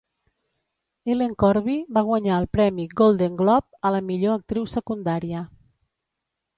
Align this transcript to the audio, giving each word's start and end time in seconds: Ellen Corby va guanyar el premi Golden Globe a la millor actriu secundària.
Ellen 1.15 1.35
Corby 1.43 1.75
va 1.99 2.03
guanyar 2.09 2.39
el 2.45 2.49
premi 2.59 2.87
Golden 3.03 3.39
Globe 3.45 3.81
a 3.91 3.95
la 3.99 4.03
millor 4.09 4.37
actriu 4.41 4.69
secundària. 4.77 5.49